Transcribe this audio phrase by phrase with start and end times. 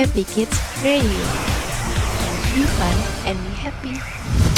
[0.00, 1.02] Happy Kids Radio.
[2.54, 4.49] Be fun and be happy.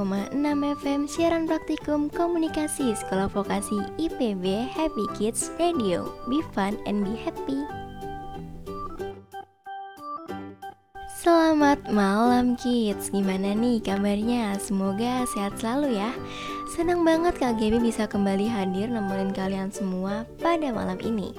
[0.00, 6.08] 105,6 FM siaran praktikum komunikasi Sekolah Vokasi IPB Happy Kids Radio.
[6.24, 7.60] Be fun and be happy.
[11.20, 14.56] Selamat malam kids, gimana nih kabarnya?
[14.56, 16.16] Semoga sehat selalu ya
[16.72, 21.36] Senang banget Kak Gaby bisa kembali hadir nemenin kalian semua pada malam ini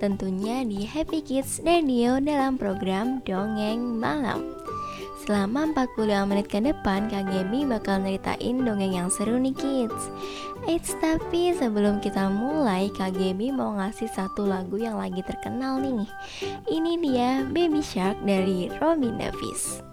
[0.00, 4.57] Tentunya di Happy Kids Radio dalam program Dongeng Malam
[5.28, 10.08] Selama 45 menit ke depan, Kak Gaby bakal nyeritain dongeng yang seru nih kids.
[10.64, 16.08] Eits, tapi sebelum kita mulai, Kak Gaby mau ngasih satu lagu yang lagi terkenal nih.
[16.64, 19.87] Ini dia Baby Shark dari Robin Davis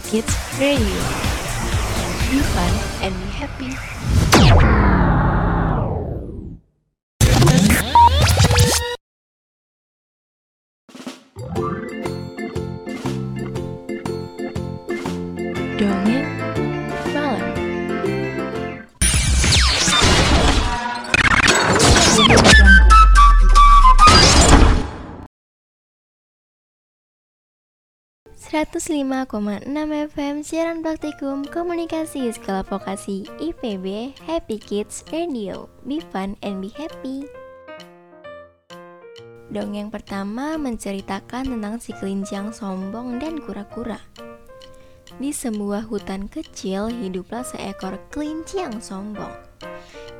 [0.00, 1.02] Kids Radio.
[2.30, 2.72] Be fun
[3.02, 4.91] and be happy.
[28.52, 29.64] 105,6
[30.12, 35.72] FM Siaran Praktikum Komunikasi Sekolah Vokasi IPB Happy Kids Radio.
[35.88, 37.24] Be fun and be happy.
[39.48, 43.96] Dongeng pertama menceritakan tentang si kelinci sombong dan kura-kura.
[45.16, 49.32] Di sebuah hutan kecil hiduplah seekor kelinci yang sombong.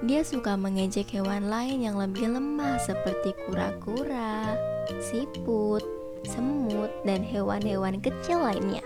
[0.09, 4.57] Dia suka mengejek hewan lain yang lebih lemah seperti kura-kura,
[5.05, 5.85] siput,
[6.27, 8.83] semut, dan hewan-hewan kecil lainnya.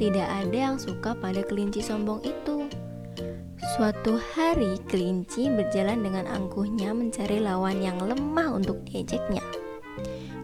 [0.00, 2.66] Tidak ada yang suka pada kelinci sombong itu.
[3.76, 9.44] Suatu hari, kelinci berjalan dengan angkuhnya mencari lawan yang lemah untuk diejeknya.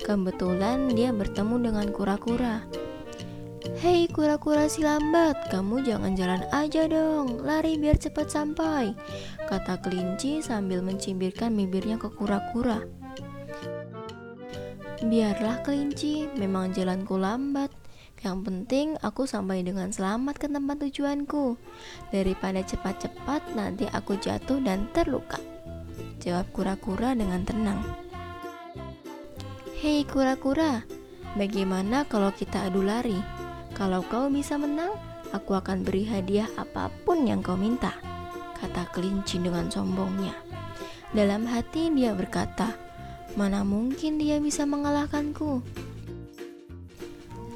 [0.00, 2.64] Kebetulan dia bertemu dengan kura-kura.
[3.78, 8.96] Hei kura-kura si lambat, kamu jangan jalan aja dong, lari biar cepat sampai,
[9.46, 12.82] kata kelinci sambil mencibirkan bibirnya ke kura-kura.
[14.98, 17.70] Biarlah kelinci, memang jalanku lambat.
[18.18, 21.54] Yang penting aku sampai dengan selamat ke tempat tujuanku.
[22.10, 25.38] Daripada cepat-cepat nanti aku jatuh dan terluka.
[26.18, 27.78] Jawab kura-kura dengan tenang.
[29.78, 30.82] Hei kura-kura,
[31.38, 33.22] bagaimana kalau kita adu lari?
[33.78, 34.98] Kalau kau bisa menang,
[35.30, 37.94] aku akan beri hadiah apa pun yang kau minta,
[38.58, 40.34] kata kelinci dengan sombongnya.
[41.14, 42.87] Dalam hati dia berkata,
[43.38, 45.62] Mana mungkin dia bisa mengalahkanku?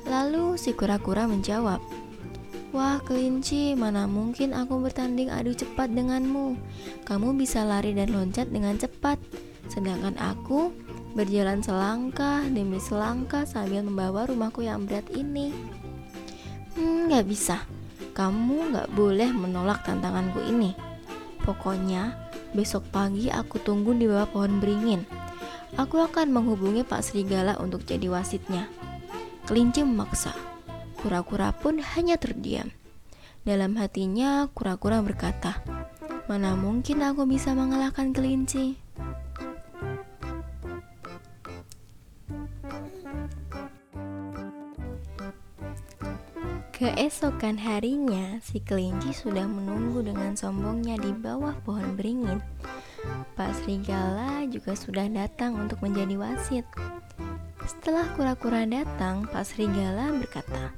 [0.07, 1.83] Lalu si kura-kura menjawab,
[2.71, 6.55] Wah kelinci, mana mungkin aku bertanding adu cepat denganmu?
[7.03, 9.19] Kamu bisa lari dan loncat dengan cepat.
[9.67, 10.71] Sedangkan aku
[11.19, 15.51] berjalan selangkah demi selangkah sambil membawa rumahku yang berat ini.
[16.79, 17.59] Hmm, gak bisa.
[18.15, 20.79] Kamu gak boleh menolak tantanganku ini.
[21.43, 22.15] Pokoknya,
[22.55, 25.22] besok pagi aku tunggu di bawah pohon beringin
[25.81, 28.69] Aku akan menghubungi Pak Serigala untuk jadi wasitnya
[29.49, 30.37] Kelinci memaksa
[31.03, 32.71] Kura-kura pun hanya terdiam.
[33.43, 35.67] Dalam hatinya, kura-kura berkata,
[36.31, 38.79] "Mana mungkin aku bisa mengalahkan kelinci?"
[46.71, 52.39] Keesokan harinya, si kelinci sudah menunggu dengan sombongnya di bawah pohon beringin.
[53.35, 56.67] Pak Serigala juga sudah datang untuk menjadi wasit.
[57.63, 60.75] Setelah kura-kura datang, Pak Serigala berkata,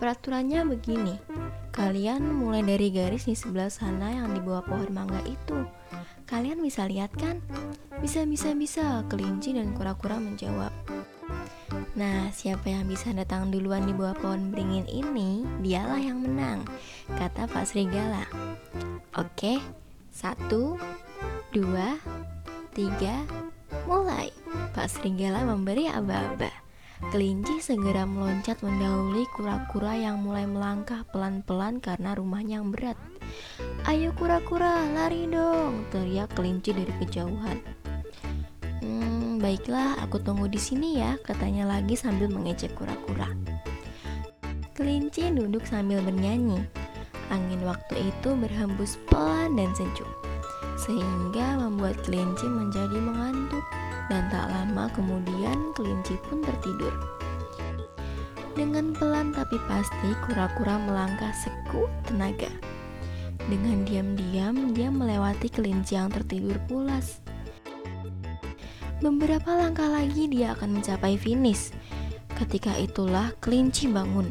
[0.00, 1.18] Peraturannya begini,
[1.74, 5.66] kalian mulai dari garis di sebelah sana yang di bawah pohon mangga itu.
[6.30, 7.42] Kalian bisa lihat kan?
[7.98, 10.70] Bisa, bisa, bisa, kelinci dan kura-kura menjawab.
[11.98, 16.62] Nah, siapa yang bisa datang duluan di bawah pohon beringin ini, dialah yang menang,
[17.18, 18.24] kata Pak Serigala.
[19.18, 19.58] Oke,
[20.14, 20.78] satu,
[21.50, 21.98] dua,
[22.78, 23.26] tiga,
[23.90, 24.30] mulai.
[24.70, 26.50] Pak Serigala memberi aba-aba.
[27.10, 32.94] Kelinci segera meloncat mendahului kura-kura yang mulai melangkah pelan-pelan karena rumahnya yang berat.
[33.90, 37.58] Ayo kura-kura, lari dong, teriak kelinci dari kejauhan.
[38.78, 43.26] Hmm, baiklah, aku tunggu di sini ya, katanya lagi sambil mengejek kura-kura.
[44.78, 46.62] Kelinci duduk sambil bernyanyi.
[47.32, 50.08] Angin waktu itu berhembus pelan dan sejuk,
[50.80, 53.64] sehingga membuat kelinci menjadi mengantuk
[54.08, 56.92] dan tak lama kemudian kelinci pun tertidur.
[58.56, 62.50] Dengan pelan tapi pasti kura-kura melangkah sekuat tenaga.
[63.48, 67.22] Dengan diam-diam dia melewati kelinci yang tertidur pulas.
[69.00, 71.72] Beberapa langkah lagi dia akan mencapai finish.
[72.36, 74.28] Ketika itulah kelinci bangun.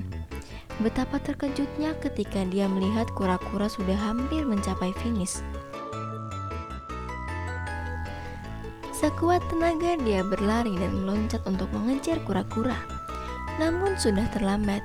[0.79, 5.41] Betapa terkejutnya ketika dia melihat kura-kura sudah hampir mencapai finish.
[8.99, 12.75] Sekuat tenaga dia berlari dan meloncat untuk mengejar kura-kura.
[13.55, 14.83] Namun sudah terlambat.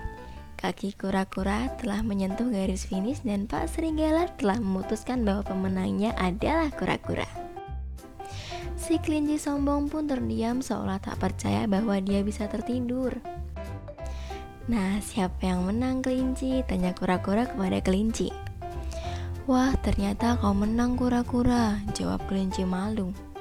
[0.55, 7.27] Kaki kura-kura telah menyentuh garis finish dan Pak Serigala telah memutuskan bahwa pemenangnya adalah kura-kura.
[8.79, 13.19] Si kelinci sombong pun terdiam seolah tak percaya bahwa dia bisa tertidur.
[14.71, 16.63] Nah, siapa yang menang kelinci?
[16.71, 18.31] Tanya kura-kura kepada kelinci.
[19.51, 23.34] Wah, ternyata kau menang kura-kura, jawab kelinci malu.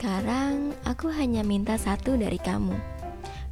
[0.00, 2.72] Sekarang aku hanya minta satu dari kamu.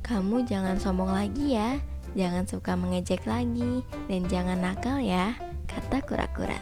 [0.00, 1.76] Kamu jangan sombong lagi ya,
[2.16, 5.36] jangan suka mengejek lagi, dan jangan nakal ya,
[5.68, 6.56] kata kura-kura.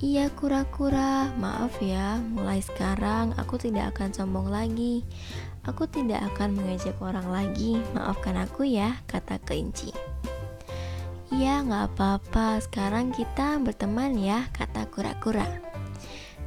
[0.00, 5.04] Iya kura-kura, maaf ya, mulai sekarang aku tidak akan sombong lagi.
[5.68, 9.92] Aku tidak akan mengejek orang lagi, maafkan aku ya, kata kelinci.
[11.28, 15.69] Iya, nggak apa-apa, sekarang kita berteman ya, kata kura-kura.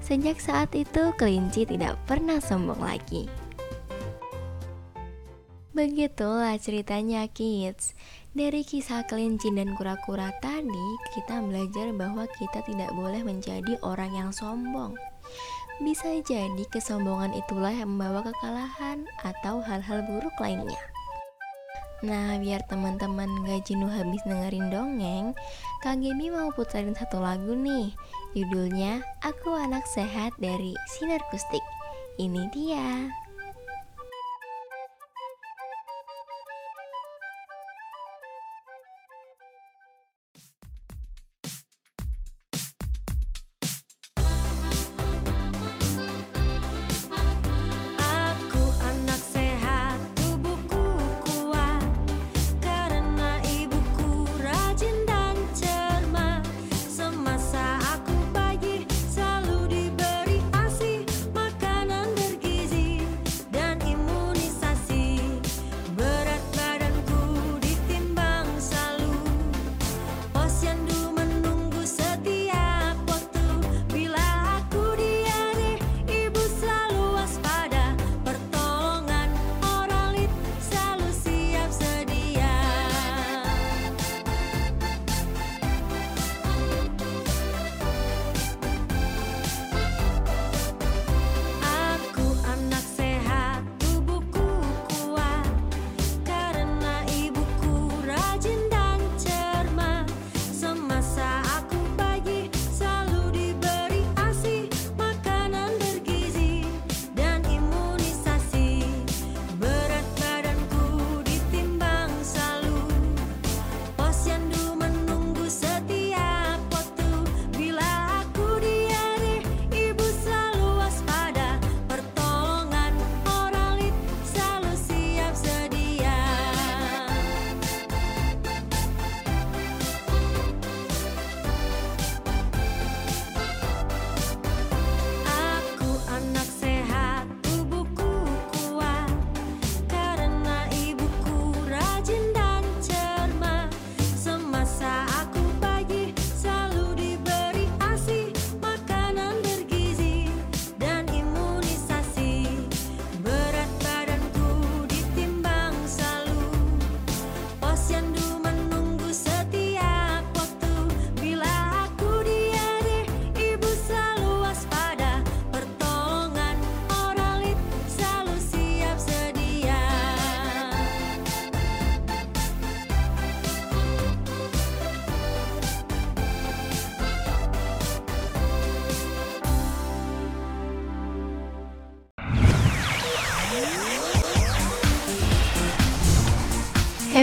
[0.03, 3.31] Sejak saat itu, kelinci tidak pernah sombong lagi.
[5.73, 7.97] Begitulah ceritanya kids
[8.29, 10.87] Dari kisah kelinci dan kura-kura tadi
[11.17, 14.93] Kita belajar bahwa kita tidak boleh menjadi orang yang sombong
[15.81, 20.77] Bisa jadi kesombongan itulah yang membawa kekalahan Atau hal-hal buruk lainnya
[22.03, 25.31] Nah, biar teman-teman gak jenuh habis dengerin dongeng,
[25.79, 27.95] Kak Gemi mau puterin satu lagu nih.
[28.33, 31.61] Judulnya Aku Anak Sehat dari Sinar Kustik.
[32.17, 33.13] Ini dia.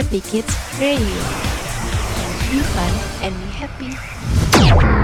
[0.00, 1.20] Happy Kids Radio.
[2.48, 4.99] Be fun and be happy.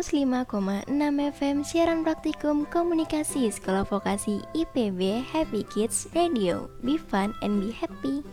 [0.00, 0.88] 105,6
[1.36, 6.72] FM siaran praktikum komunikasi Sekolah Vokasi IPB Happy Kids Radio.
[6.80, 8.24] Be fun and be happy.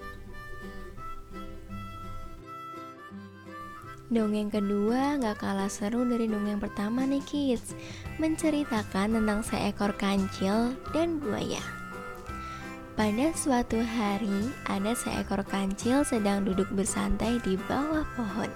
[4.08, 7.76] Dongeng kedua gak kalah seru dari dongeng pertama nih kids
[8.16, 11.60] Menceritakan tentang seekor kancil dan buaya
[12.96, 18.48] Pada suatu hari ada seekor kancil sedang duduk bersantai di bawah pohon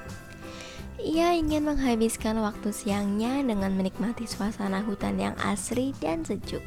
[1.01, 6.61] ia ingin menghabiskan waktu siangnya dengan menikmati suasana hutan yang asri dan sejuk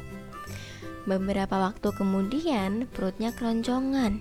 [1.07, 4.19] Beberapa waktu kemudian perutnya keroncongan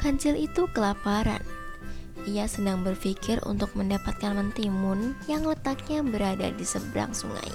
[0.00, 1.44] Kancil itu kelaparan
[2.26, 7.46] ia sedang berpikir untuk mendapatkan mentimun yang letaknya berada di seberang sungai.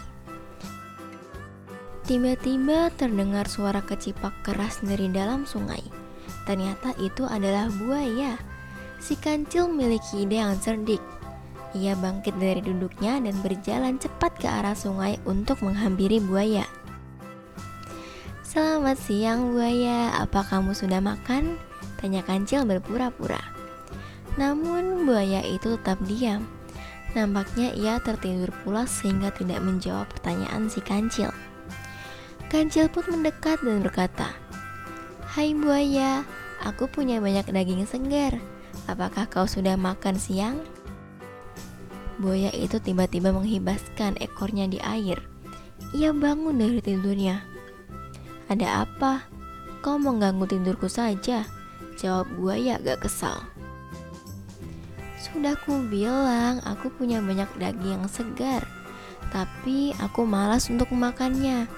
[2.07, 5.83] Tiba-tiba terdengar suara kecipak keras dari dalam sungai.
[6.47, 8.39] Ternyata itu adalah buaya.
[8.97, 11.03] Si kancil memiliki ide yang cerdik.
[11.71, 16.67] Ia bangkit dari duduknya dan berjalan cepat ke arah sungai untuk menghampiri buaya.
[18.43, 21.55] Selamat siang buaya, apa kamu sudah makan?
[22.03, 23.39] Tanya kancil berpura-pura.
[24.35, 26.43] Namun buaya itu tetap diam.
[27.15, 31.31] Nampaknya ia tertidur pulas sehingga tidak menjawab pertanyaan si kancil.
[32.51, 34.35] Kancil pun mendekat dan berkata,
[35.31, 36.27] Hai buaya,
[36.67, 38.35] aku punya banyak daging segar.
[38.91, 40.59] Apakah kau sudah makan siang?
[42.19, 45.21] Buaya itu tiba-tiba menghibaskan ekornya di air.
[45.95, 47.43] Ia bangun dari tidurnya.
[48.51, 49.23] Ada apa?
[49.79, 51.47] Kau mengganggu tidurku saja.
[51.95, 53.51] Jawab buaya agak kesal.
[55.21, 58.65] Sudah ku bilang aku punya banyak daging yang segar
[59.29, 61.71] Tapi aku malas untuk memakannya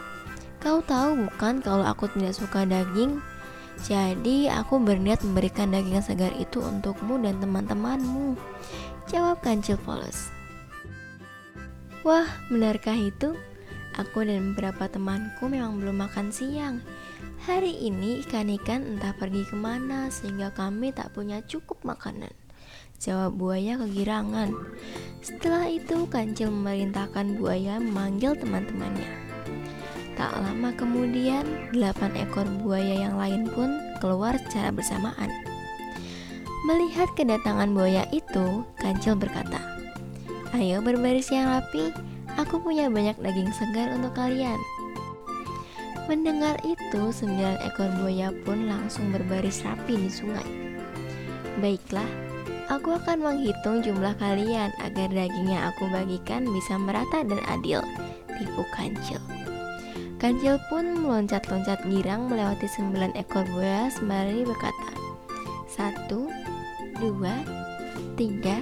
[0.58, 3.22] Kau tahu bukan kalau aku tidak suka daging
[3.84, 8.40] Jadi aku berniat memberikan daging segar itu untukmu dan teman-temanmu
[9.12, 10.32] Jawab kancil polos
[12.04, 13.36] Wah benarkah itu?
[14.00, 16.80] Aku dan beberapa temanku memang belum makan siang
[17.44, 22.32] Hari ini ikan-ikan entah pergi ke mana sehingga kami tak punya cukup makanan
[23.04, 24.56] Jawab buaya kegirangan.
[25.20, 29.12] Setelah itu, kancil memerintahkan buaya memanggil teman-temannya.
[30.16, 31.44] Tak lama kemudian,
[31.76, 35.28] delapan ekor buaya yang lain pun keluar secara bersamaan.
[36.64, 39.60] Melihat kedatangan buaya itu, kancil berkata,
[40.56, 41.92] Ayo berbaris yang rapi,
[42.40, 44.60] aku punya banyak daging segar untuk kalian.
[46.08, 50.48] Mendengar itu, sembilan ekor buaya pun langsung berbaris rapi di sungai.
[51.60, 52.08] Baiklah,
[52.72, 57.84] Aku akan menghitung jumlah kalian agar daging yang aku bagikan bisa merata dan adil.
[58.40, 59.20] Tipu kancil.
[60.16, 64.96] Kancil pun meloncat-loncat girang melewati sembilan ekor buaya sembari berkata,
[65.68, 66.32] satu,
[66.98, 67.42] dua,
[68.18, 68.62] tiga,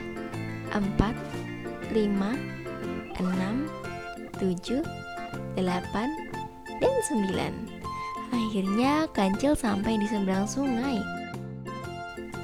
[0.72, 1.16] empat,
[1.92, 2.36] lima,
[3.20, 3.68] enam,
[4.40, 4.84] tujuh,
[5.56, 6.10] delapan,
[6.80, 7.54] dan sembilan.
[8.32, 11.00] Akhirnya kancil sampai di seberang sungai.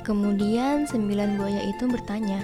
[0.04, 2.40] Kemudian sembilan buaya itu bertanya,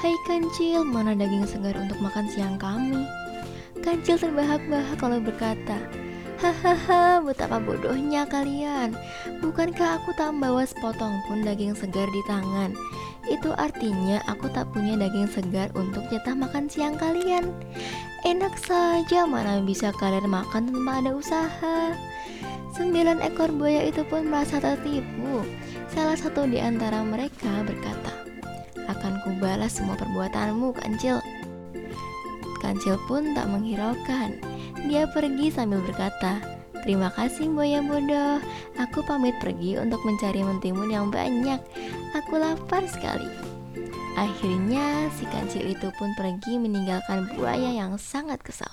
[0.00, 3.04] Hai kancil, mana daging segar untuk makan siang kami?
[3.84, 5.76] Kancil terbahak-bahak kalau berkata,
[6.40, 8.96] Hahaha, betapa bodohnya kalian.
[9.44, 12.72] Bukankah aku tak membawa sepotong pun daging segar di tangan?
[13.28, 17.52] Itu artinya aku tak punya daging segar untuk jatah makan siang kalian.
[18.24, 21.92] Enak saja, mana bisa kalian makan tanpa ada usaha.
[22.72, 25.44] Sembilan ekor buaya itu pun merasa tertipu.
[25.92, 28.16] Salah satu di antara mereka berkata,
[28.88, 31.20] "Akan kubalas semua perbuatanmu, Kancil."
[32.64, 34.49] Kancil pun tak menghiraukan.
[34.86, 36.40] Dia pergi sambil berkata,
[36.80, 38.40] "Terima kasih buaya bodoh.
[38.80, 41.60] Aku pamit pergi untuk mencari mentimun yang banyak.
[42.16, 43.28] Aku lapar sekali."
[44.16, 48.72] Akhirnya si kancil itu pun pergi meninggalkan buaya yang sangat kesal.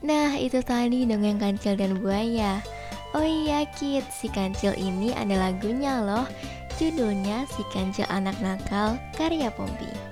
[0.00, 2.64] Nah, itu tadi dongeng kancil dan buaya.
[3.10, 6.30] Oh iya Kit, si kancil ini ada lagunya loh
[6.78, 10.09] Judulnya Si Kancil Anak Nakal karya Pompi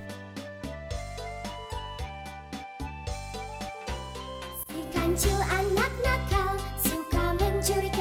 [5.19, 7.98] Si kancil anak nakal suka mencuri ketimun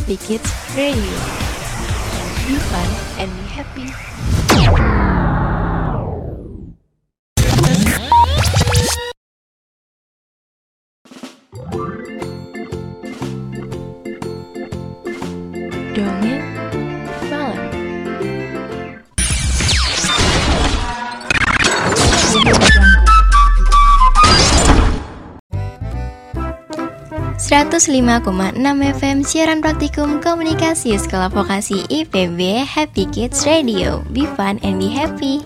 [0.00, 0.96] Happy Kids Radio.
[2.48, 2.88] Be fun
[3.20, 4.89] and be happy.
[27.80, 28.60] 105,6
[29.00, 34.04] FM siaran praktikum komunikasi Sekolah Vokasi IPB Happy Kids Radio.
[34.12, 35.40] Be fun and be happy.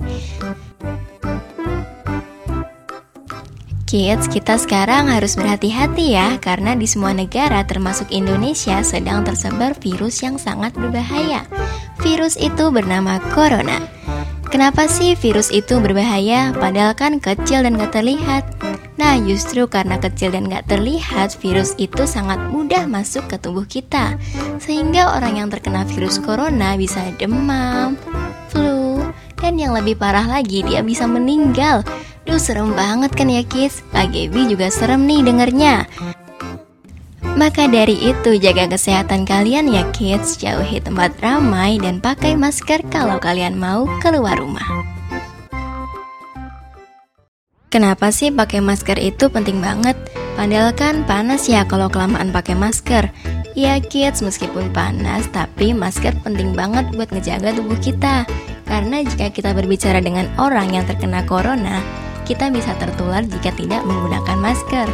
[3.87, 10.19] Kids, kita sekarang harus berhati-hati ya karena di semua negara termasuk Indonesia sedang tersebar virus
[10.19, 11.47] yang sangat berbahaya.
[12.03, 13.79] Virus itu bernama corona.
[14.51, 18.43] Kenapa sih virus itu berbahaya padahal kan kecil dan gak terlihat?
[18.95, 24.15] Nah, justru karena kecil dan gak terlihat, virus itu sangat mudah masuk ke tubuh kita.
[24.63, 27.99] Sehingga orang yang terkena virus corona bisa demam,
[28.55, 29.03] flu,
[29.35, 31.83] dan yang lebih parah lagi dia bisa meninggal.
[32.23, 33.83] Duh, serem banget kan ya kids?
[33.91, 35.91] Pak Gebi juga serem nih dengernya.
[37.35, 43.19] Maka dari itu jaga kesehatan kalian ya kids, jauhi tempat ramai dan pakai masker kalau
[43.19, 44.94] kalian mau keluar rumah.
[47.75, 49.99] Kenapa sih pakai masker itu penting banget?
[50.39, 53.11] Padahal kan panas ya kalau kelamaan pakai masker.
[53.59, 58.31] Ya kids, meskipun panas, tapi masker penting banget buat ngejaga tubuh kita.
[58.63, 61.83] Karena jika kita berbicara dengan orang yang terkena corona,
[62.23, 64.87] kita bisa tertular jika tidak menggunakan masker.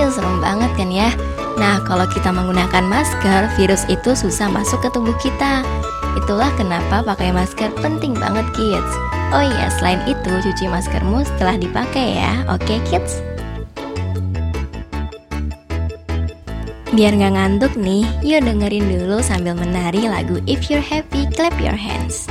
[0.00, 1.12] Ya serem banget kan ya?
[1.60, 5.60] Nah, kalau kita menggunakan masker, virus itu susah masuk ke tubuh kita.
[6.16, 9.11] Itulah kenapa pakai masker penting banget kids.
[9.32, 12.44] Oh iya, selain itu cuci maskermu setelah dipakai ya.
[12.52, 13.24] Oke kids?
[16.92, 21.72] Biar nggak ngantuk nih, yuk dengerin dulu sambil menari lagu If You're Happy, Clap Your
[21.72, 22.28] Hands.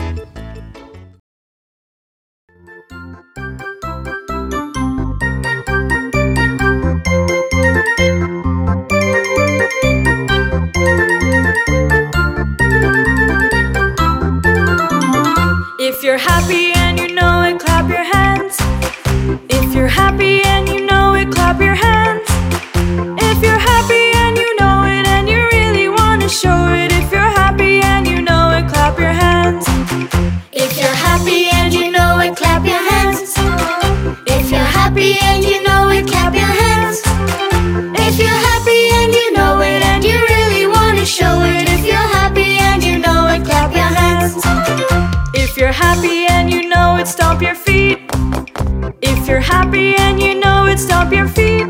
[49.31, 51.65] You're happy and you know it, stomp your feet.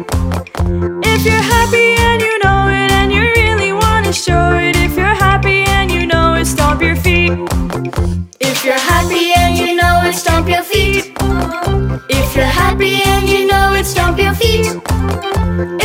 [1.14, 4.98] If you're happy and you know it and you really want to show it, if
[4.98, 7.32] you're happy and you know it, stomp your feet.
[8.40, 11.14] If you're happy and you know it, stomp your feet.
[12.10, 14.66] If you're happy and you know it, stomp your feet.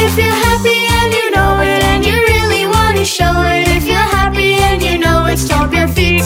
[0.05, 3.85] If you're happy and you know it and you really want to show it, if
[3.85, 6.25] you're happy and you know it, stomp your feet.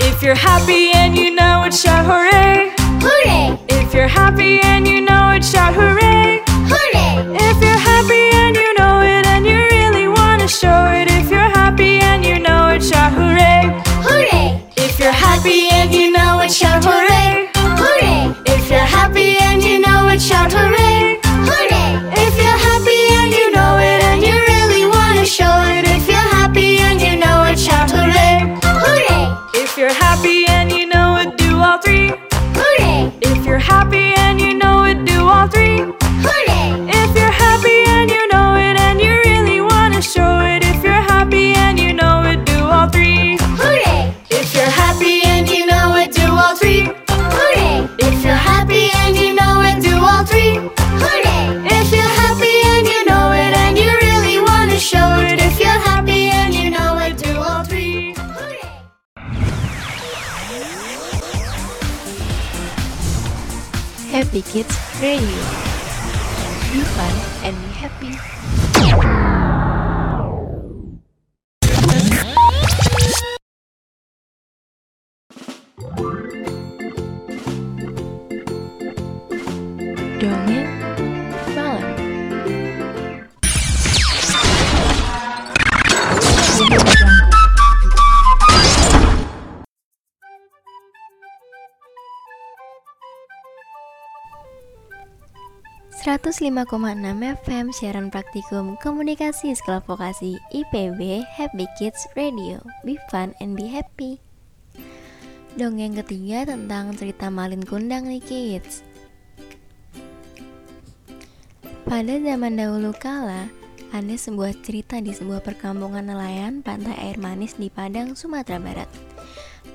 [0.00, 2.06] If you're happy and you know it, shout
[5.42, 6.51] shout hooray.
[64.22, 65.42] Happy Kids Radio.
[66.70, 68.71] Be fun and be happy.
[96.32, 96.64] 105,6
[97.44, 102.56] FM siaran praktikum komunikasi sekolah vokasi IPB Happy Kids Radio.
[102.88, 104.16] Be fun and be happy.
[105.60, 108.80] Dongeng ketiga tentang cerita Malin Kundang nih kids.
[111.84, 113.52] Pada zaman dahulu kala
[113.92, 118.88] ada sebuah cerita di sebuah perkampungan nelayan pantai air manis di Padang, Sumatera Barat.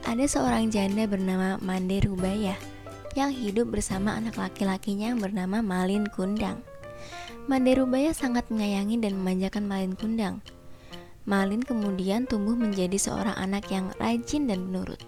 [0.09, 2.76] Ada seorang janda bernama Mande Rubayah
[3.17, 6.61] yang hidup bersama anak laki-lakinya yang bernama Malin Kundang.
[7.49, 10.45] Mande Rubayah sangat menyayangi dan memanjakan Malin Kundang.
[11.25, 15.01] Malin kemudian tumbuh menjadi seorang anak yang rajin dan penurut.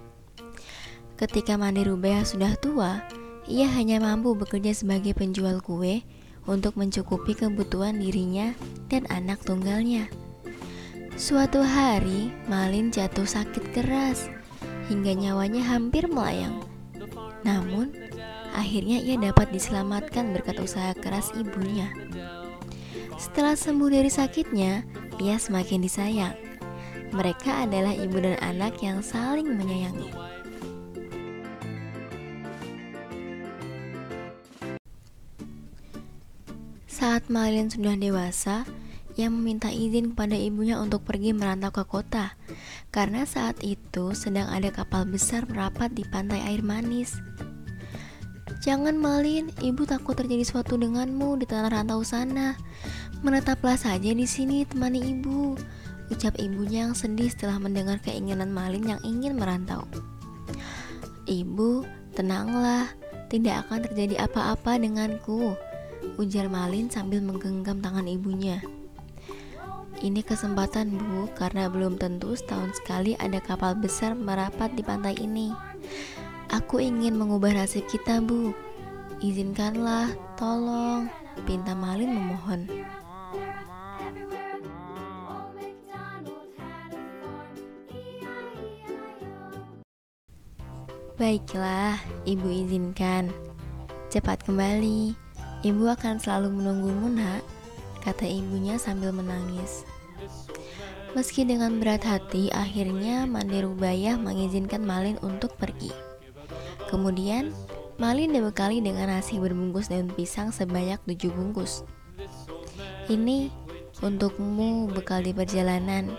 [1.21, 3.05] Ketika Mande Rubayah sudah tua,
[3.45, 6.01] ia hanya mampu bekerja sebagai penjual kue
[6.49, 8.57] untuk mencukupi kebutuhan dirinya
[8.89, 10.09] dan anak tunggalnya.
[11.13, 14.31] Suatu hari, Malin jatuh sakit keras
[14.89, 16.68] hingga nyawanya hampir melayang.
[17.43, 17.95] Namun,
[18.51, 21.87] akhirnya ia dapat diselamatkan berkat usaha keras ibunya.
[23.19, 24.83] Setelah sembuh dari sakitnya,
[25.19, 26.35] ia semakin disayang.
[27.09, 30.13] Mereka adalah ibu dan anak yang saling menyayangi.
[36.85, 38.67] Saat Malin sudah dewasa,
[39.19, 42.39] ia meminta izin kepada ibunya untuk pergi merantau ke kota
[42.87, 47.19] karena saat itu sedang ada kapal besar merapat di pantai air manis.
[48.63, 52.55] Jangan Malin, ibu takut terjadi sesuatu denganmu di tanah rantau sana.
[53.19, 55.55] Menetaplah saja di sini temani ibu.
[56.11, 59.83] Ucap ibunya yang sedih setelah mendengar keinginan Malin yang ingin merantau.
[61.29, 62.89] Ibu, tenanglah,
[63.31, 65.53] tidak akan terjadi apa-apa denganku
[66.19, 68.59] ujar Malin sambil menggenggam tangan ibunya.
[69.99, 75.51] Ini kesempatan bu, karena belum tentu setahun sekali ada kapal besar merapat di pantai ini.
[76.55, 78.55] Aku ingin mengubah nasib kita bu.
[79.19, 81.11] Izinkanlah, tolong,
[81.43, 82.63] pinta Malin memohon.
[91.19, 93.27] Baiklah, ibu izinkan.
[94.07, 95.11] Cepat kembali.
[95.67, 97.43] Ibu akan selalu menunggumu nak,
[98.03, 99.87] kata ibunya sambil menangis.
[101.17, 105.89] Meski dengan berat hati, akhirnya Mande Rubayah mengizinkan Malin untuk pergi.
[106.85, 107.49] Kemudian,
[107.97, 111.81] Malin dibekali dengan nasi berbungkus daun pisang sebanyak tujuh bungkus.
[113.09, 113.49] Ini
[114.05, 116.13] untukmu bekal di perjalanan,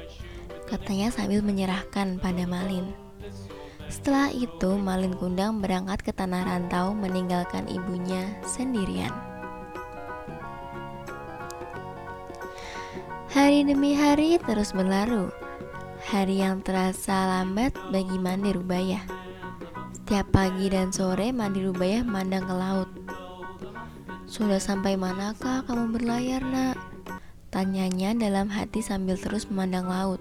[0.66, 2.90] katanya sambil menyerahkan pada Malin.
[3.87, 9.30] Setelah itu, Malin Kundang berangkat ke tanah rantau meninggalkan ibunya sendirian.
[13.31, 15.31] Hari demi hari terus berlalu.
[16.11, 19.07] Hari yang terasa lambat bagi Mandi Rubaya.
[19.95, 22.90] Setiap pagi dan sore Mandi Rubaya memandang ke laut.
[24.27, 26.75] Sudah sampai manakah kamu berlayar, Nak?
[27.55, 30.19] Tanyanya dalam hati sambil terus memandang laut.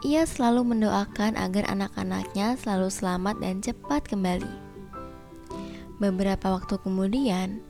[0.00, 4.48] Ia selalu mendoakan agar anak-anaknya selalu selamat dan cepat kembali.
[6.00, 7.60] Beberapa waktu kemudian,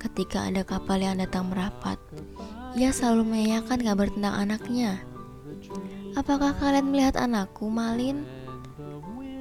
[0.00, 2.00] ketika ada kapal yang datang merapat,
[2.78, 5.02] ia selalu menanyakan kabar tentang anaknya.
[6.14, 8.26] Apakah kalian melihat anakku, Malin?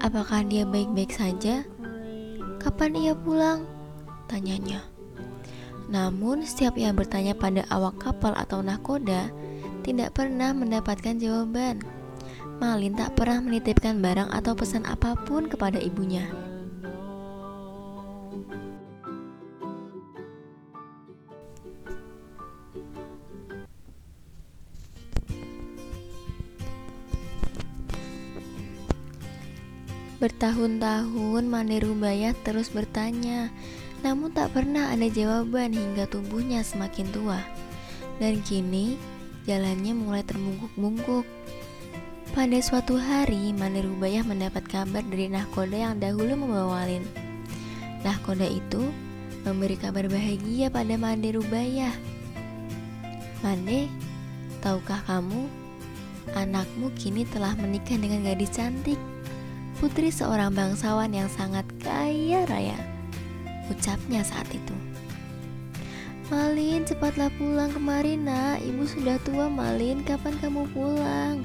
[0.01, 1.65] Apakah dia baik-baik saja?
[2.61, 3.65] Kapan ia pulang?
[4.29, 4.85] Tanyanya.
[5.89, 9.33] Namun, setiap ia bertanya pada awak kapal atau nahkoda,
[9.81, 11.81] tidak pernah mendapatkan jawaban.
[12.61, 16.48] Malin tak pernah menitipkan barang atau pesan apa pun kepada ibunya.
[30.39, 33.52] Bertahun-tahun Mande Rubayah terus bertanya,
[34.08, 37.43] namun tak pernah ada jawaban hingga tubuhnya semakin tua.
[38.23, 38.95] Dan kini
[39.43, 41.28] jalannya mulai terbungkuk-bungkuk.
[42.32, 47.04] Pada suatu hari, Mande Rubayah mendapat kabar dari nahkoda yang dahulu membawa Walin.
[48.08, 48.95] Nahkoda itu
[49.43, 51.91] memberi kabar bahagia pada Mande Rubayah.
[53.43, 53.91] Mande,
[54.63, 55.52] tahukah kamu,
[56.32, 59.18] anakmu kini telah menikah dengan gadis cantik
[59.79, 62.75] putri seorang bangsawan yang sangat kaya raya.
[63.71, 64.75] Ucapnya saat itu.
[66.27, 68.61] Malin, cepatlah pulang kemari nak.
[68.61, 71.41] Ibu sudah tua Malin, kapan kamu pulang?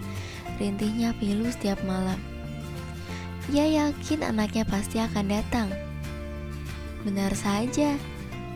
[0.61, 2.19] Rintihnya pilu setiap malam.
[3.55, 5.69] Ia yakin anaknya pasti akan datang.
[7.07, 7.97] Benar saja,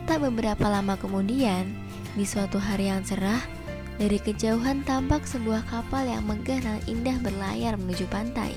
[0.05, 1.71] tak beberapa lama kemudian,
[2.13, 3.41] di suatu hari yang cerah,
[3.95, 8.53] dari kejauhan tampak sebuah kapal yang megah dan indah berlayar menuju pantai.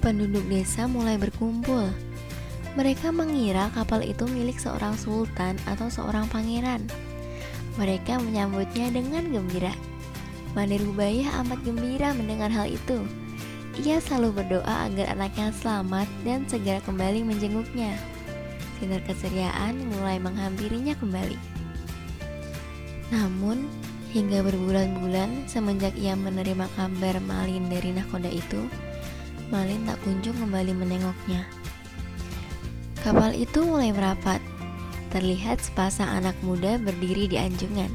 [0.00, 1.92] Penduduk desa mulai berkumpul.
[2.72, 6.88] Mereka mengira kapal itu milik seorang sultan atau seorang pangeran.
[7.76, 9.76] Mereka menyambutnya dengan gembira.
[10.56, 12.96] Mani Rubayah amat gembira mendengar hal itu.
[13.84, 17.92] Ia selalu berdoa agar anaknya selamat dan segera kembali menjenguknya.
[18.80, 21.36] Sinar keceriaan mulai menghampirinya kembali.
[23.12, 23.68] Namun,
[24.16, 28.64] hingga berbulan-bulan semenjak ia menerima kabar Malin dari nahkoda itu,
[29.50, 31.42] Malin tak kunjung kembali menengoknya.
[33.02, 34.38] Kapal itu mulai merapat.
[35.10, 37.90] Terlihat sepasang anak muda berdiri di anjungan.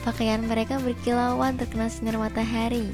[0.00, 2.88] Pakaian mereka berkilauan terkena sinar matahari.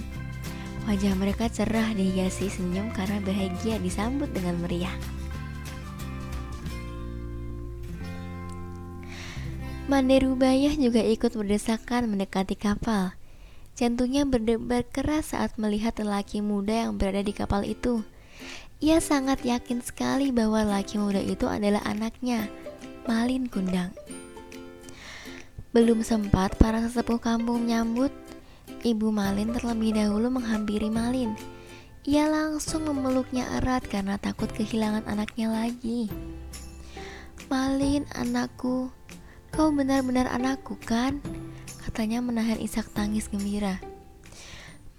[0.91, 4.95] Wajah mereka cerah dihiasi senyum karena bahagia disambut dengan meriah.
[9.87, 13.15] Mande Rubayah juga ikut berdesakan mendekati kapal.
[13.77, 18.01] Jantungnya berdebar keras saat melihat lelaki muda yang berada di kapal itu.
[18.81, 22.49] Ia sangat yakin sekali bahwa lelaki muda itu adalah anaknya,
[23.05, 23.93] Malin Kundang.
[25.77, 28.09] Belum sempat para sesepuh kampung menyambut,
[28.81, 31.37] Ibu Malin terlebih dahulu menghampiri Malin.
[32.09, 36.09] Ia langsung memeluknya erat karena takut kehilangan anaknya lagi.
[37.53, 38.89] Malin, anakku,
[39.57, 41.17] Kau benar-benar anakku kan?
[41.87, 43.79] Katanya menahan isak tangis gembira.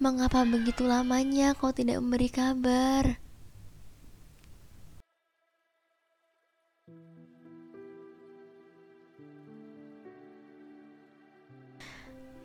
[0.00, 3.20] Mengapa begitu lamanya kau tidak memberi kabar?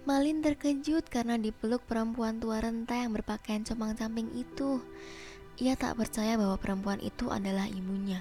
[0.04, 4.84] Malin terkejut karena dipeluk perempuan tua renta yang berpakaian compang-camping itu.
[5.64, 8.20] Ia tak percaya bahwa perempuan itu adalah ibunya.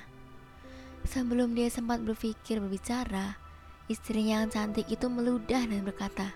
[1.03, 3.42] Sebelum dia sempat berpikir berbicara,
[3.93, 6.33] istrinya yang cantik itu meludah dan berkata,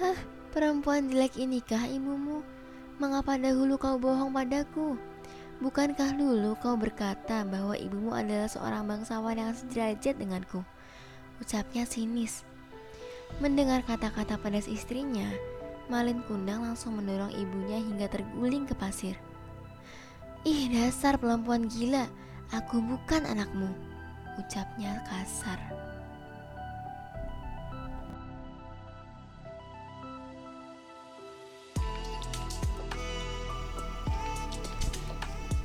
[0.00, 0.18] Hah,
[0.56, 2.40] perempuan jelek inikah ibumu?
[2.96, 4.96] Mengapa dahulu kau bohong padaku?
[5.58, 10.62] Bukankah dulu kau berkata bahwa ibumu adalah seorang bangsawan yang sederajat denganku?
[11.42, 12.46] Ucapnya sinis.
[13.42, 15.26] Mendengar kata-kata pedas istrinya,
[15.90, 19.18] Malin Kundang langsung mendorong ibunya hingga terguling ke pasir.
[20.46, 22.06] Ih, dasar perempuan gila,
[22.54, 23.74] aku bukan anakmu,
[24.38, 25.58] ucapnya kasar.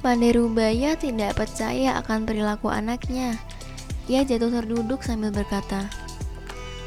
[0.03, 3.39] Pandai Rubaya tidak percaya akan perilaku anaknya.
[4.11, 5.87] Ia jatuh terduduk sambil berkata,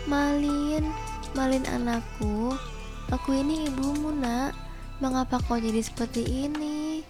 [0.04, 0.84] Malin,
[1.32, 2.52] Malin anakku,
[3.08, 4.52] aku ini ibumu nak.
[5.00, 7.00] Mengapa kau jadi seperti ini?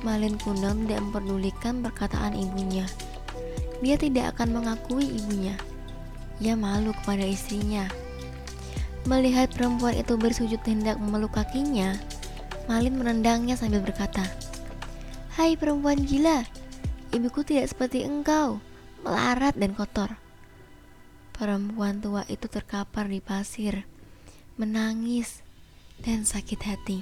[0.00, 2.88] Malin Kundang tidak memperdulikan perkataan ibunya.
[3.78, 5.54] Dia tidak akan mengakui ibunya.
[6.38, 7.86] Ia malu kepada istrinya.
[9.06, 11.96] Melihat perempuan itu bersujud hendak memeluk kakinya,
[12.68, 14.28] Malin menendangnya sambil berkata,
[15.32, 16.44] Hai perempuan gila,
[17.16, 18.60] ibuku tidak seperti engkau,
[19.00, 20.20] melarat dan kotor.
[21.32, 23.88] Perempuan tua itu terkapar di pasir,
[24.60, 25.40] menangis,
[26.04, 27.00] dan sakit hati.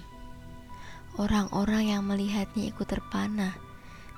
[1.19, 3.59] Orang-orang yang melihatnya ikut terpana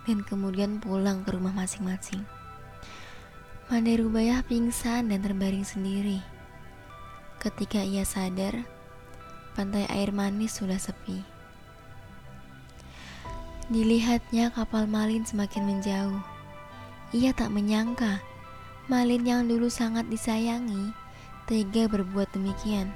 [0.04, 2.20] dan kemudian pulang ke rumah masing-masing.
[3.68, 6.24] Mandai Rubayah pingsan dan terbaring sendiri.
[7.36, 8.64] Ketika ia sadar,
[9.52, 11.20] pantai air manis sudah sepi.
[13.68, 16.16] Dilihatnya kapal Malin semakin menjauh.
[17.12, 18.24] Ia tak menyangka
[18.88, 20.96] Malin yang dulu sangat disayangi
[21.44, 22.88] tega berbuat demikian.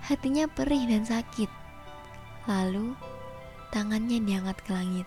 [0.00, 1.52] Hatinya perih dan sakit.
[2.48, 2.96] Lalu
[3.76, 5.04] tangannya diangkat ke langit.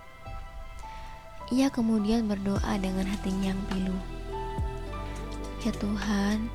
[1.49, 3.97] Ia kemudian berdoa dengan hatinya yang pilu.
[5.63, 6.51] Ya Tuhan,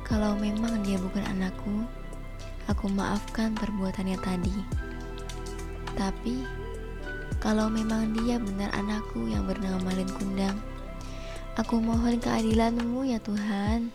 [0.00, 1.84] kalau memang dia bukan anakku,
[2.64, 4.56] aku maafkan perbuatannya tadi.
[5.92, 6.40] Tapi,
[7.36, 10.56] kalau memang dia benar anakku yang bernama Malin Kundang,
[11.60, 13.92] aku mohon keadilanmu ya Tuhan.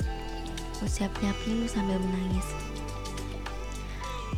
[0.86, 2.45] Ucapnya pilu sambil menangis.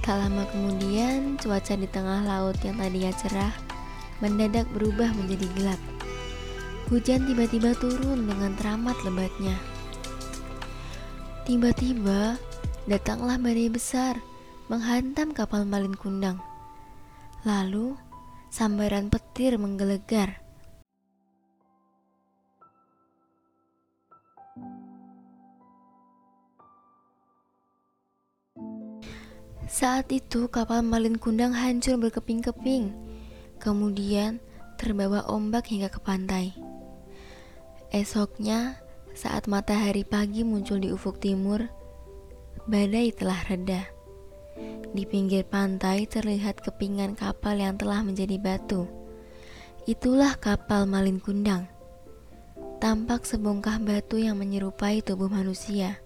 [0.08, 3.52] Tak lama kemudian, cuaca di tengah laut yang tadinya cerah
[4.24, 5.82] mendadak berubah menjadi gelap.
[6.88, 9.73] Hujan tiba-tiba turun dengan teramat lebatnya.
[11.44, 12.40] Tiba-tiba
[12.88, 14.16] datanglah badai besar
[14.72, 16.40] menghantam kapal Malin Kundang.
[17.44, 18.00] Lalu
[18.48, 20.40] sambaran petir menggelegar.
[29.68, 32.96] Saat itu kapal Malin Kundang hancur berkeping-keping,
[33.60, 34.40] kemudian
[34.80, 36.56] terbawa ombak hingga ke pantai.
[37.92, 38.80] Esoknya,
[39.14, 41.62] saat matahari pagi muncul di ufuk timur,
[42.66, 43.86] badai telah reda.
[44.94, 48.90] Di pinggir pantai terlihat kepingan kapal yang telah menjadi batu.
[49.86, 51.70] Itulah kapal Malin Kundang.
[52.82, 55.98] Tampak sebongkah batu yang menyerupai tubuh manusia.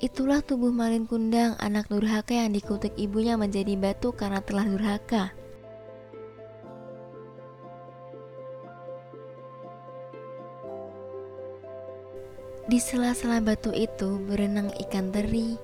[0.00, 5.36] Itulah tubuh Malin Kundang, anak durhaka yang dikutuk ibunya menjadi batu karena telah durhaka.
[12.70, 15.58] Di sela-sela batu itu berenang ikan teri,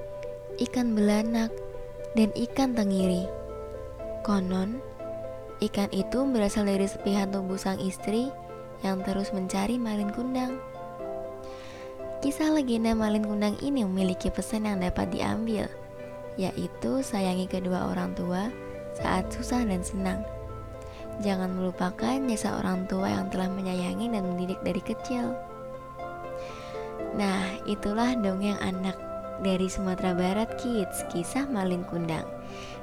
[0.58, 1.54] ikan belanak,
[2.18, 3.30] dan ikan tenggiri.
[4.26, 4.82] Konon,
[5.62, 8.26] ikan itu berasal dari sepihan tubuh sang istri
[8.82, 10.58] yang terus mencari Malin Kundang.
[12.26, 15.70] Kisah legenda Malin Kundang ini memiliki pesan yang dapat diambil,
[16.34, 18.50] yaitu sayangi kedua orang tua
[18.98, 20.26] saat susah dan senang.
[21.22, 25.54] Jangan melupakan jasa orang tua yang telah menyayangi dan mendidik dari kecil.
[27.16, 28.92] Nah, itulah dongeng anak
[29.40, 32.28] dari Sumatera Barat Kids, kisah Malin Kundang.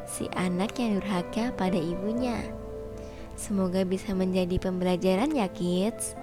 [0.10, 2.42] Si anak yang durhaka pada ibunya.
[3.38, 6.18] Semoga bisa menjadi pembelajaran ya kids.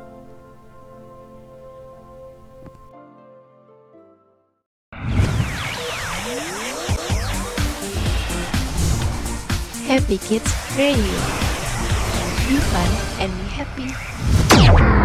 [9.87, 11.19] Happy Kids Radio.
[12.47, 12.91] Be fun
[13.23, 15.00] and be happy.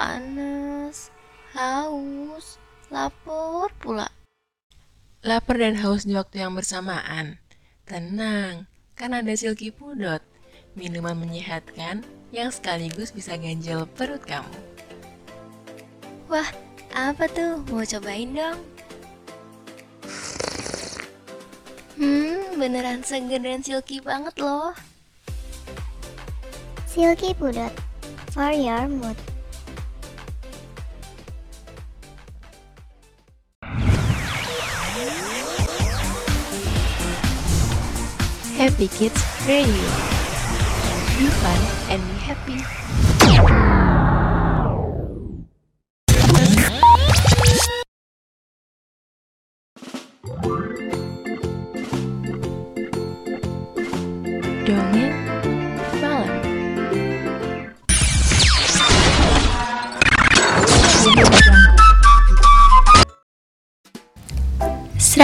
[0.00, 1.12] Panas,
[1.52, 2.56] haus,
[2.88, 4.08] lapar pula.
[5.20, 7.36] Lapar dan haus di waktu yang bersamaan.
[7.84, 8.64] Tenang,
[8.96, 10.24] kan ada Silky Pudot,
[10.72, 12.00] minuman menyehatkan
[12.32, 14.48] yang sekaligus bisa ganjel perut kamu.
[16.32, 16.48] Wah,
[16.96, 17.60] apa tuh?
[17.68, 18.56] Mau cobain dong?
[22.00, 24.72] Hmm, beneran seger dan silky banget loh.
[26.88, 27.76] Silky Pudot
[28.32, 29.29] for your mood.
[38.60, 39.88] Happy Kids Radio.
[41.16, 43.09] Be fun and be happy.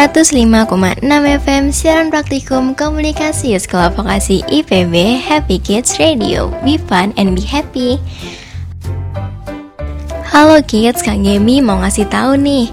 [0.07, 1.03] 105,6
[1.43, 6.47] FM Siaran Praktikum Komunikasi Sekolah Vokasi IPB Happy Kids Radio.
[6.63, 7.99] Be fun and be happy.
[10.31, 12.71] Halo kids, Kak Gemi mau ngasih tahu nih.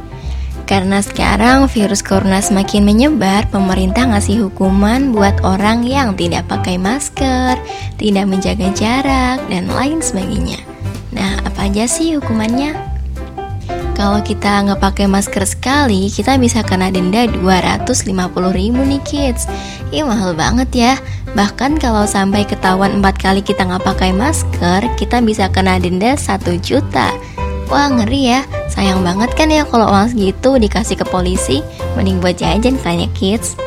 [0.69, 7.57] Karena sekarang virus corona semakin menyebar Pemerintah ngasih hukuman buat orang yang tidak pakai masker
[7.97, 10.61] Tidak menjaga jarak dan lain sebagainya.
[11.09, 12.92] Nah, apa aja sih hukumannya?
[13.93, 18.09] Kalau kita nggak pakai masker sekali, kita bisa kena denda 250
[18.51, 19.45] ribu nih kids.
[19.93, 20.93] Ih mahal banget ya.
[21.37, 26.57] Bahkan kalau sampai ketahuan empat kali kita nggak pakai masker, kita bisa kena denda 1
[26.61, 27.13] juta.
[27.69, 31.65] Wah ngeri ya, sayang banget kan ya kalau uang segitu dikasih ke polisi,
[31.97, 33.57] mending buat jajan kayaknya kids.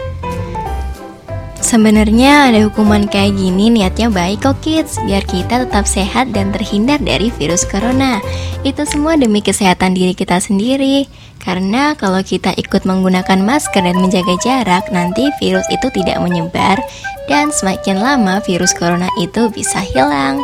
[1.66, 7.02] Sebenarnya ada hukuman kayak gini niatnya baik kok kids, biar kita tetap sehat dan terhindar
[7.02, 8.22] dari virus corona.
[8.62, 11.10] Itu semua demi kesehatan diri kita sendiri.
[11.42, 16.78] Karena kalau kita ikut menggunakan masker dan menjaga jarak, nanti virus itu tidak menyebar
[17.26, 20.38] dan semakin lama virus corona itu bisa hilang.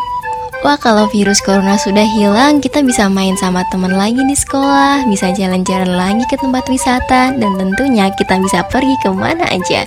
[0.63, 5.35] Wah kalau virus corona sudah hilang kita bisa main sama teman lagi di sekolah Bisa
[5.35, 9.83] jalan-jalan lagi ke tempat wisata Dan tentunya kita bisa pergi ke mana aja.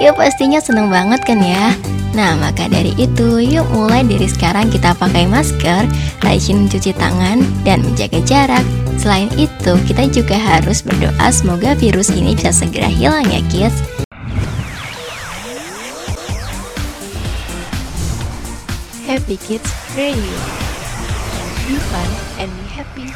[0.00, 1.76] Ya pastinya seneng banget kan ya?
[2.16, 5.84] Nah maka dari itu yuk mulai dari sekarang kita pakai masker
[6.24, 8.64] Rajin mencuci tangan dan menjaga jarak.
[8.96, 13.76] Selain itu kita juga harus berdoa semoga virus ini bisa segera hilang ya kids.
[19.04, 20.18] Happy Kids Radio.
[21.70, 22.10] Be fun
[22.42, 23.06] and be happy.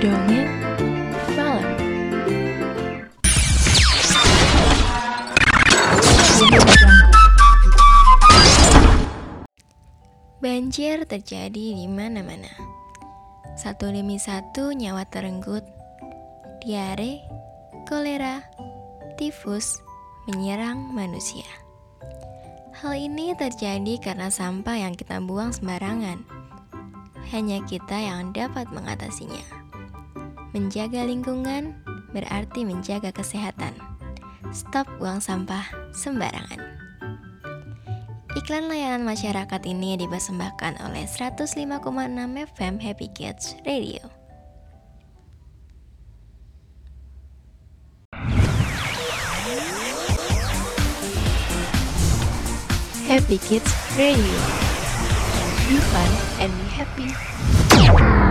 [0.00, 0.48] Dongeng.
[10.40, 12.79] Banjir terjadi di mana-mana.
[13.60, 15.60] Satu demi satu nyawa terenggut.
[16.64, 17.20] Diare,
[17.84, 18.40] kolera,
[19.20, 19.84] tifus
[20.24, 21.44] menyerang manusia.
[22.80, 26.24] Hal ini terjadi karena sampah yang kita buang sembarangan.
[27.36, 29.44] Hanya kita yang dapat mengatasinya.
[30.56, 31.76] Menjaga lingkungan
[32.16, 33.76] berarti menjaga kesehatan.
[34.56, 36.79] Stop buang sampah sembarangan.
[38.30, 41.58] Iklan layanan masyarakat ini dipersembahkan oleh 105,6
[42.54, 44.06] FM Happy Kids Radio.
[53.10, 54.38] Happy Kids Radio.
[55.66, 58.29] Be fun and be happy.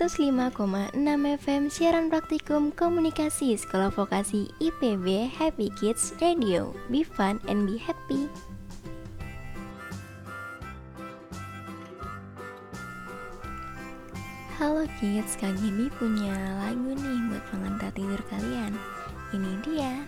[0.00, 0.96] 105,6
[1.44, 6.72] FM siaran praktikum komunikasi Sekolah Vokasi IPB Happy Kids Radio.
[6.88, 8.24] Be fun and be happy.
[14.56, 16.32] Halo kids, kali ini punya
[16.64, 18.72] lagu nih buat pengantar tidur kalian.
[19.36, 20.00] Ini dia.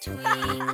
[0.00, 0.67] between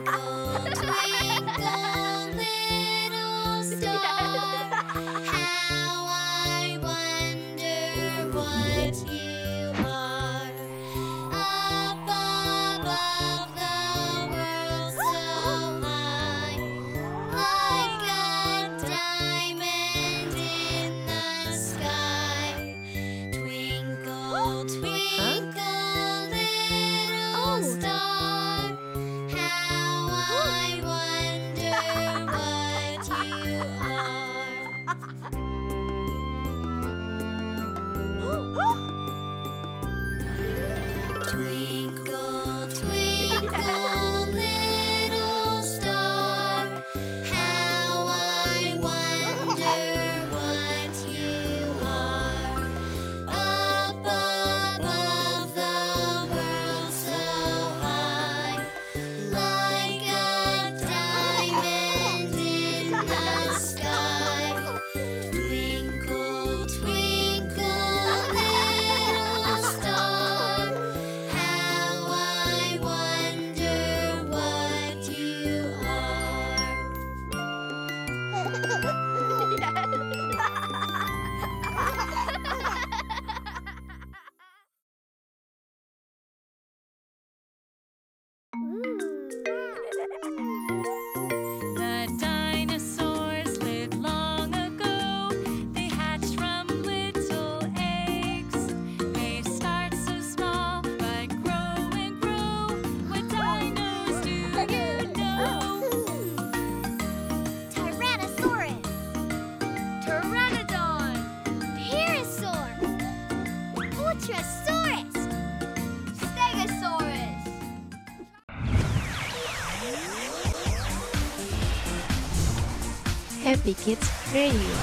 [123.72, 124.74] Kids Radio.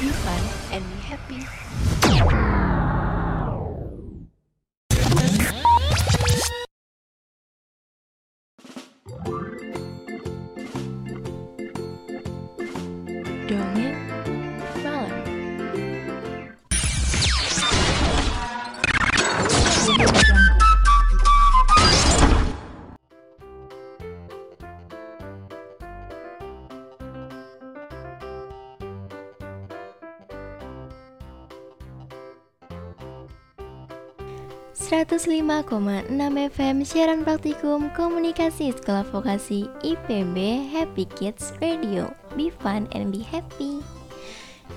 [0.00, 0.59] Be fun
[34.70, 36.14] 105,6
[36.54, 42.14] FM siaran praktikum komunikasi sekolah vokasi IPB Happy Kids Radio.
[42.38, 43.82] Be fun and be happy.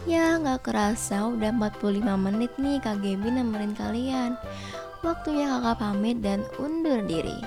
[0.09, 4.33] Ya nggak kerasa udah 45 menit nih Kak Gaby nemenin kalian.
[5.05, 7.37] Waktunya kakak pamit dan undur diri.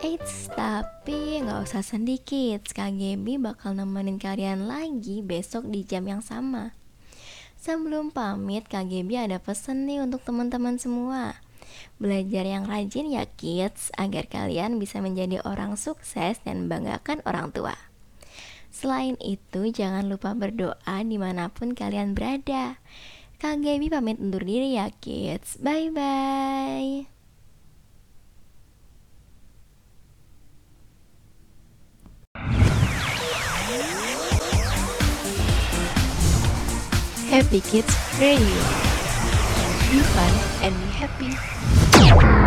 [0.00, 2.64] Eits, tapi nggak usah sedikit.
[2.64, 6.72] Kak Gaby bakal nemenin kalian lagi besok di jam yang sama.
[7.62, 11.38] Sebelum pamit, Kak Gaby ada pesan nih untuk teman-teman semua.
[12.00, 17.74] Belajar yang rajin ya kids Agar kalian bisa menjadi orang sukses dan banggakan orang tua.
[18.72, 22.80] Selain itu, jangan lupa berdoa di mana pun kalian berada.
[23.36, 25.60] Kak Gaby pamit undur diri ya kids.
[25.60, 27.12] Bye-bye.
[37.32, 38.91] Happy Kids Radio
[39.92, 40.32] Be fun
[40.62, 42.41] and be happy